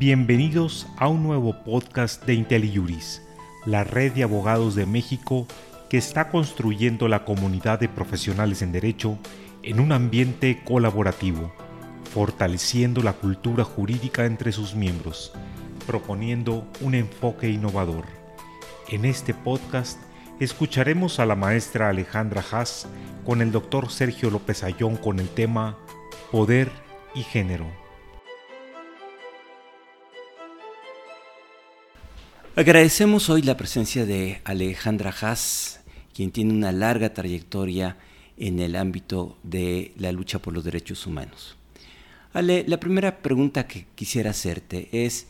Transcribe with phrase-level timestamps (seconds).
[0.00, 3.20] Bienvenidos a un nuevo podcast de IntelliJuris,
[3.66, 5.46] la red de abogados de México
[5.90, 9.18] que está construyendo la comunidad de profesionales en derecho
[9.62, 11.52] en un ambiente colaborativo,
[12.14, 15.34] fortaleciendo la cultura jurídica entre sus miembros,
[15.86, 18.06] proponiendo un enfoque innovador.
[18.88, 20.00] En este podcast
[20.40, 22.88] escucharemos a la maestra Alejandra Haas
[23.26, 25.76] con el doctor Sergio López Ayón con el tema
[26.32, 26.70] Poder
[27.14, 27.89] y Género.
[32.56, 35.80] Agradecemos hoy la presencia de Alejandra Haas,
[36.12, 37.96] quien tiene una larga trayectoria
[38.36, 41.56] en el ámbito de la lucha por los derechos humanos.
[42.32, 45.28] Ale, la primera pregunta que quisiera hacerte es,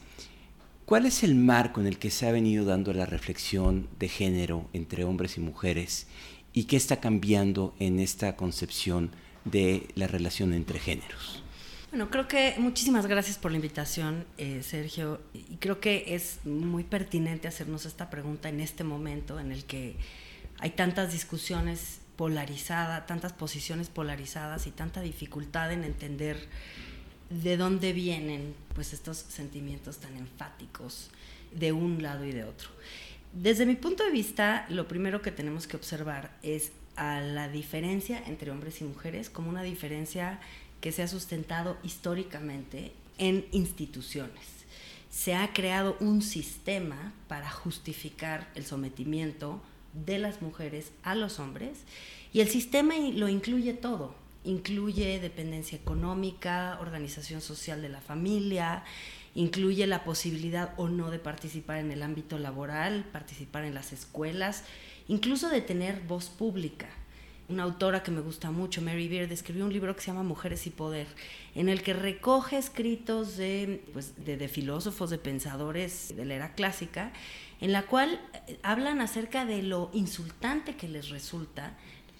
[0.86, 4.70] ¿cuál es el marco en el que se ha venido dando la reflexión de género
[4.72, 6.06] entre hombres y mujeres
[6.54, 9.10] y qué está cambiando en esta concepción
[9.44, 11.42] de la relación entre géneros?
[11.90, 15.20] Bueno, creo que muchísimas gracias por la invitación, eh, Sergio.
[15.34, 19.96] Y creo que es muy pertinente hacernos esta pregunta en este momento en el que
[20.60, 26.38] hay tantas discusiones polarizadas, tantas posiciones polarizadas y tanta dificultad en entender
[27.28, 31.10] de dónde vienen pues estos sentimientos tan enfáticos
[31.50, 32.68] de un lado y de otro.
[33.32, 38.22] Desde mi punto de vista, lo primero que tenemos que observar es a la diferencia
[38.26, 40.38] entre hombres y mujeres como una diferencia
[40.80, 44.60] que se ha sustentado históricamente en instituciones.
[45.10, 49.60] Se ha creado un sistema para justificar el sometimiento
[49.92, 51.78] de las mujeres a los hombres
[52.32, 54.14] y el sistema lo incluye todo.
[54.44, 58.84] Incluye dependencia económica, organización social de la familia,
[59.34, 64.64] incluye la posibilidad o no de participar en el ámbito laboral, participar en las escuelas,
[65.08, 66.88] incluso de tener voz pública
[67.50, 70.66] una autora que me gusta mucho, Mary Beard, escribió un libro que se llama Mujeres
[70.66, 71.06] y Poder,
[71.54, 77.12] en el que recoge escritos de, pues, de, filósofos, de pensadores de la era clásica,
[77.60, 81.76] en la cual eh, hablan acerca de lo insultante que les resulta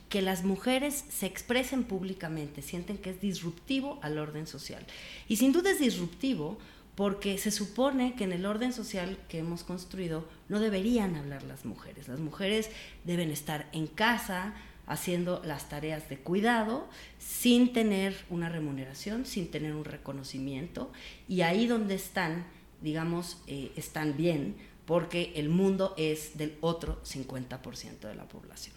[0.09, 4.85] que las mujeres se expresen públicamente, sienten que es disruptivo al orden social.
[5.29, 6.59] Y sin duda es disruptivo
[6.97, 11.65] porque se supone que en el orden social que hemos construido no deberían hablar las
[11.65, 12.09] mujeres.
[12.09, 12.71] Las mujeres
[13.05, 14.53] deben estar en casa,
[14.91, 16.89] haciendo las tareas de cuidado
[17.21, 20.93] sin tener una remuneración, sin tener un reconocimiento.
[21.29, 22.45] Y ahí donde están,
[22.83, 24.57] digamos, eh, están bien,
[24.87, 28.75] porque el mundo es del otro 50% de la población.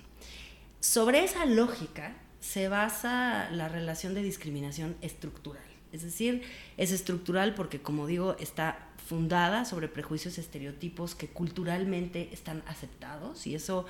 [0.79, 5.63] Sobre esa lógica se basa la relación de discriminación estructural.
[5.91, 6.43] Es decir,
[6.77, 13.55] es estructural porque, como digo, está fundada sobre prejuicios, estereotipos que culturalmente están aceptados y
[13.55, 13.85] eso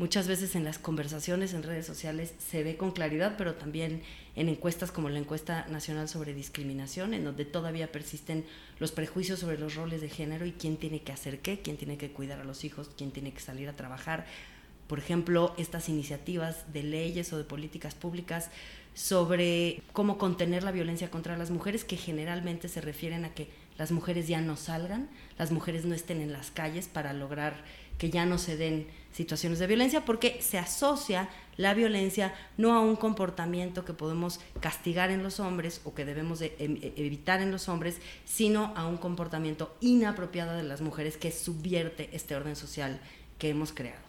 [0.00, 4.00] muchas veces en las conversaciones en redes sociales se ve con claridad, pero también
[4.34, 8.46] en encuestas como la encuesta nacional sobre discriminación, en donde todavía persisten
[8.78, 11.98] los prejuicios sobre los roles de género y quién tiene que hacer qué, quién tiene
[11.98, 14.24] que cuidar a los hijos, quién tiene que salir a trabajar.
[14.86, 18.48] Por ejemplo, estas iniciativas de leyes o de políticas públicas
[18.94, 23.48] sobre cómo contener la violencia contra las mujeres, que generalmente se refieren a que
[23.80, 25.08] las mujeres ya no salgan,
[25.38, 27.54] las mujeres no estén en las calles para lograr
[27.96, 32.80] que ya no se den situaciones de violencia porque se asocia la violencia no a
[32.80, 37.40] un comportamiento que podemos castigar en los hombres o que debemos de em, e, evitar
[37.40, 42.56] en los hombres, sino a un comportamiento inapropiado de las mujeres que subvierte este orden
[42.56, 43.00] social
[43.38, 44.04] que hemos creado.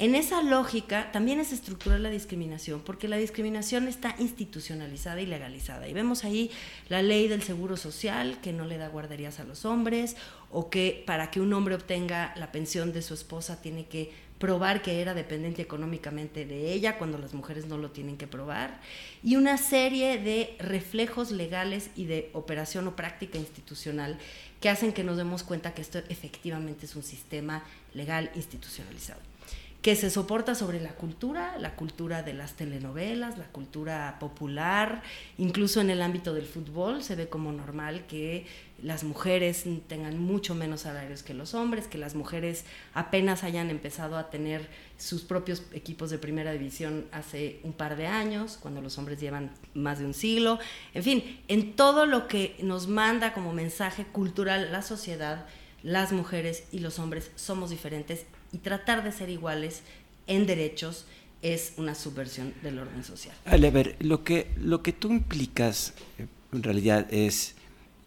[0.00, 5.88] En esa lógica también es estructural la discriminación, porque la discriminación está institucionalizada y legalizada.
[5.88, 6.52] Y vemos ahí
[6.88, 10.14] la ley del seguro social, que no le da guarderías a los hombres,
[10.52, 14.82] o que para que un hombre obtenga la pensión de su esposa tiene que probar
[14.82, 18.80] que era dependiente económicamente de ella, cuando las mujeres no lo tienen que probar,
[19.24, 24.16] y una serie de reflejos legales y de operación o práctica institucional
[24.60, 29.37] que hacen que nos demos cuenta que esto efectivamente es un sistema legal institucionalizado
[29.82, 35.02] que se soporta sobre la cultura, la cultura de las telenovelas, la cultura popular,
[35.38, 38.46] incluso en el ámbito del fútbol se ve como normal que
[38.82, 44.16] las mujeres tengan mucho menos salarios que los hombres, que las mujeres apenas hayan empezado
[44.16, 48.98] a tener sus propios equipos de primera división hace un par de años, cuando los
[48.98, 50.58] hombres llevan más de un siglo.
[50.94, 55.46] En fin, en todo lo que nos manda como mensaje cultural la sociedad,
[55.84, 59.82] las mujeres y los hombres somos diferentes y tratar de ser iguales
[60.26, 61.06] en derechos
[61.42, 63.34] es una subversión del orden social.
[63.44, 67.54] a ver, lo que, lo que tú implicas eh, en realidad es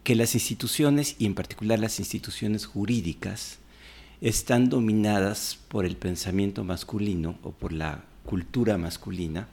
[0.04, 3.60] que las instituciones, y en particular las instituciones jurídicas,
[4.20, 9.48] están dominadas por el pensamiento masculino o por la cultura masculina,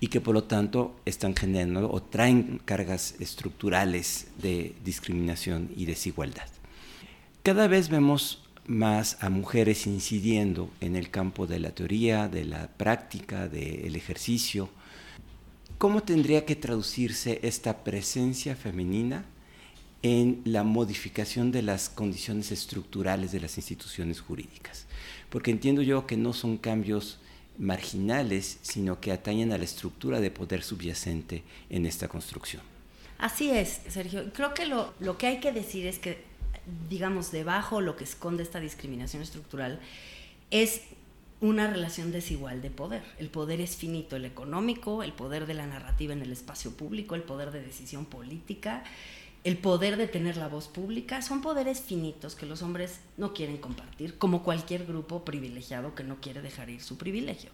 [0.00, 6.48] y que por lo tanto están generando o traen cargas estructurales de discriminación y desigualdad.
[7.42, 12.68] Cada vez vemos más a mujeres incidiendo en el campo de la teoría, de la
[12.68, 14.70] práctica, del ejercicio.
[15.78, 19.24] ¿Cómo tendría que traducirse esta presencia femenina
[20.02, 24.86] en la modificación de las condiciones estructurales de las instituciones jurídicas?
[25.30, 27.18] Porque entiendo yo que no son cambios
[27.58, 32.62] marginales, sino que atañen a la estructura de poder subyacente en esta construcción.
[33.18, 34.32] Así es, Sergio.
[34.32, 36.18] Creo que lo, lo que hay que decir es que
[36.88, 39.80] digamos, debajo lo que esconde esta discriminación estructural
[40.50, 40.82] es
[41.40, 43.02] una relación desigual de poder.
[43.18, 47.14] El poder es finito, el económico, el poder de la narrativa en el espacio público,
[47.14, 48.82] el poder de decisión política,
[49.42, 53.58] el poder de tener la voz pública, son poderes finitos que los hombres no quieren
[53.58, 57.50] compartir, como cualquier grupo privilegiado que no quiere dejar ir su privilegio.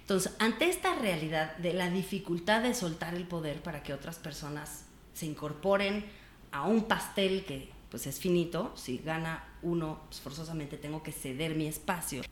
[0.00, 4.86] Entonces, ante esta realidad de la dificultad de soltar el poder para que otras personas
[5.14, 6.04] se incorporen
[6.50, 11.54] a un pastel que pues es finito, si gana uno, pues forzosamente tengo que ceder
[11.54, 12.22] mi espacio.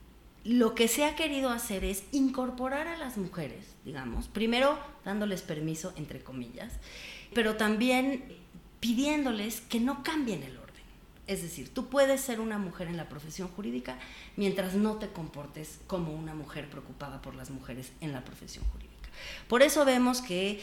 [0.44, 5.92] Lo que se ha querido hacer es incorporar a las mujeres, digamos, primero dándoles permiso,
[5.96, 6.72] entre comillas,
[7.34, 8.24] pero también
[8.78, 10.66] pidiéndoles que no cambien el orden.
[11.26, 13.98] Es decir, tú puedes ser una mujer en la profesión jurídica
[14.36, 19.08] mientras no te comportes como una mujer preocupada por las mujeres en la profesión jurídica.
[19.48, 20.60] Por eso vemos que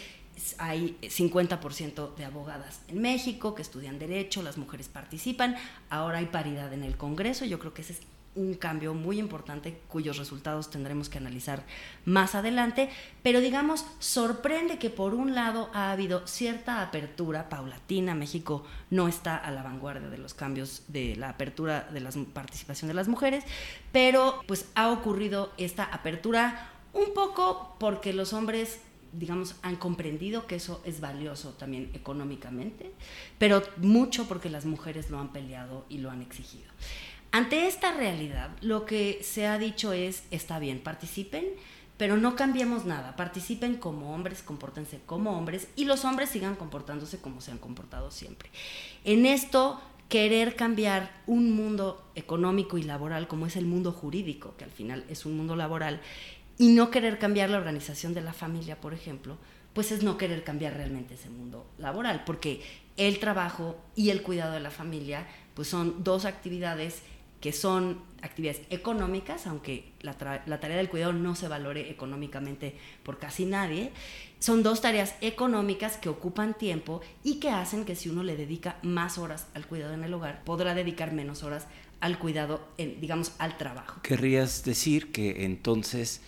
[0.58, 5.56] hay 50% de abogadas en México que estudian derecho, las mujeres participan,
[5.90, 8.02] ahora hay paridad en el Congreso, yo creo que ese es
[8.36, 11.64] un cambio muy importante cuyos resultados tendremos que analizar
[12.06, 12.90] más adelante,
[13.22, 19.38] pero digamos, sorprende que por un lado ha habido cierta apertura paulatina, México no está
[19.38, 23.44] a la vanguardia de los cambios de la apertura de la participación de las mujeres,
[23.92, 28.80] pero pues ha ocurrido esta apertura un poco porque los hombres
[29.14, 32.92] digamos, han comprendido que eso es valioso también económicamente,
[33.38, 36.70] pero mucho porque las mujeres lo han peleado y lo han exigido.
[37.32, 41.46] Ante esta realidad, lo que se ha dicho es, está bien, participen,
[41.98, 47.20] pero no cambiemos nada, participen como hombres, compórtense como hombres y los hombres sigan comportándose
[47.20, 48.50] como se han comportado siempre.
[49.04, 54.64] En esto, querer cambiar un mundo económico y laboral como es el mundo jurídico, que
[54.64, 56.02] al final es un mundo laboral,
[56.58, 59.38] y no querer cambiar la organización de la familia, por ejemplo,
[59.74, 62.62] pues es no querer cambiar realmente ese mundo laboral, porque
[62.98, 67.02] el trabajo y el cuidado de la familia, pues son dos actividades
[67.44, 73.46] que son actividades económicas, aunque la, tarea del cuidado no se valore económicamente por casi
[73.46, 73.92] nadie,
[74.40, 78.78] son dos tareas económicas que ocupan tiempo y que hacen que si uno le dedica
[78.82, 81.68] más horas al cuidado en el hogar, podrá dedicar menos horas
[82.00, 84.02] al cuidado, digamos, al trabajo.
[84.04, 86.22] Querrías decir que entonces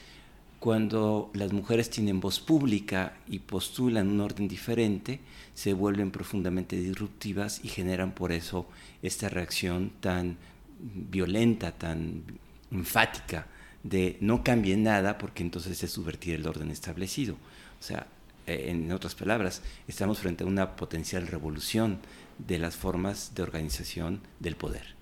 [0.59, 5.19] cuando las mujeres tienen voz pública y postulan un orden diferente,
[5.53, 8.67] se vuelven profundamente disruptivas y generan por eso
[9.01, 10.37] esta reacción tan
[10.79, 12.23] violenta, tan
[12.71, 13.47] enfática
[13.83, 17.35] de no cambie nada porque entonces es subvertir el orden establecido.
[17.79, 18.07] O sea,
[18.47, 21.99] eh, en otras palabras, estamos frente a una potencial revolución
[22.39, 24.95] de las formas de organización del poder.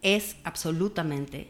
[0.00, 1.48] Es absolutamente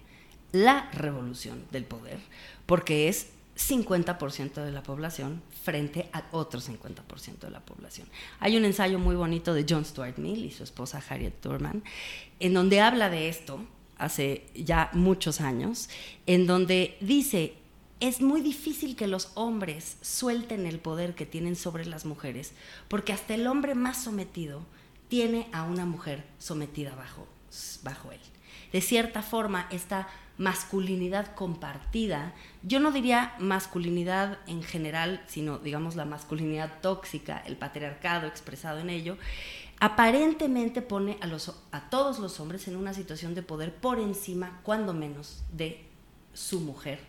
[0.52, 2.18] la revolución del poder,
[2.66, 8.08] porque es 50% de la población frente a otro 50% de la población.
[8.40, 11.82] Hay un ensayo muy bonito de John Stuart Mill y su esposa Harriet Tubman,
[12.40, 13.64] en donde habla de esto
[13.98, 15.88] hace ya muchos años,
[16.26, 17.54] en donde dice,
[18.00, 22.52] es muy difícil que los hombres suelten el poder que tienen sobre las mujeres,
[22.88, 24.66] porque hasta el hombre más sometido
[25.12, 27.28] tiene a una mujer sometida bajo,
[27.82, 28.20] bajo él.
[28.72, 36.06] De cierta forma, esta masculinidad compartida, yo no diría masculinidad en general, sino digamos la
[36.06, 39.18] masculinidad tóxica, el patriarcado expresado en ello,
[39.80, 44.60] aparentemente pone a, los, a todos los hombres en una situación de poder por encima,
[44.62, 45.84] cuando menos, de
[46.32, 47.00] su mujer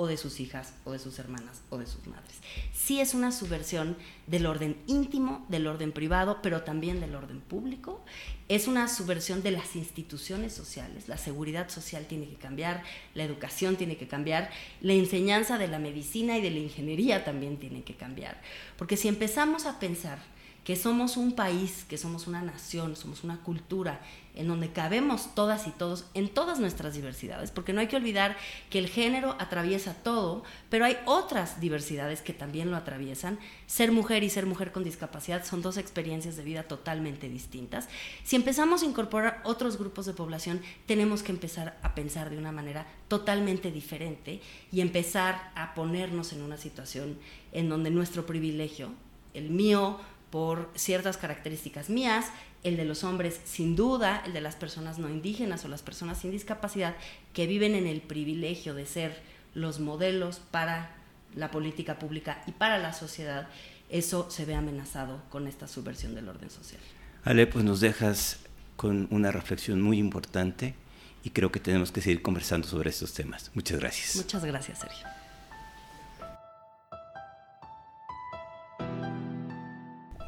[0.00, 2.38] o de sus hijas o de sus hermanas o de sus madres.
[2.72, 8.02] Sí es una subversión del orden íntimo, del orden privado, pero también del orden público.
[8.48, 11.06] Es una subversión de las instituciones sociales.
[11.06, 15.78] La seguridad social tiene que cambiar, la educación tiene que cambiar, la enseñanza de la
[15.78, 18.40] medicina y de la ingeniería también tiene que cambiar.
[18.78, 20.18] Porque si empezamos a pensar
[20.64, 24.00] que somos un país, que somos una nación, somos una cultura
[24.34, 28.36] en donde cabemos todas y todos en todas nuestras diversidades, porque no hay que olvidar
[28.68, 33.38] que el género atraviesa todo, pero hay otras diversidades que también lo atraviesan.
[33.66, 37.88] Ser mujer y ser mujer con discapacidad son dos experiencias de vida totalmente distintas.
[38.22, 42.52] Si empezamos a incorporar otros grupos de población, tenemos que empezar a pensar de una
[42.52, 44.40] manera totalmente diferente
[44.70, 47.18] y empezar a ponernos en una situación
[47.52, 48.90] en donde nuestro privilegio,
[49.34, 49.98] el mío
[50.30, 52.26] por ciertas características mías,
[52.62, 56.18] el de los hombres sin duda, el de las personas no indígenas o las personas
[56.18, 56.94] sin discapacidad
[57.32, 59.20] que viven en el privilegio de ser
[59.54, 60.94] los modelos para
[61.34, 63.48] la política pública y para la sociedad,
[63.88, 66.80] eso se ve amenazado con esta subversión del orden social.
[67.24, 68.40] Ale, pues nos dejas
[68.76, 70.74] con una reflexión muy importante
[71.22, 73.50] y creo que tenemos que seguir conversando sobre estos temas.
[73.54, 74.16] Muchas gracias.
[74.16, 75.06] Muchas gracias, Sergio.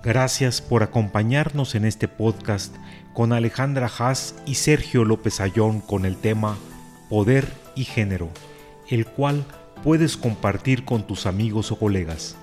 [0.03, 2.75] Gracias por acompañarnos en este podcast
[3.15, 6.59] con Alejandra Haas y Sergio López Ayón con el tema
[7.09, 8.29] Poder y Género,
[8.89, 9.45] el cual
[9.85, 12.35] puedes compartir con tus amigos o colegas.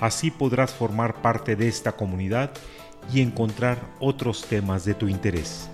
[0.00, 2.50] Así podrás formar parte de esta comunidad
[3.12, 5.68] y encontrar otros temas de tu interés.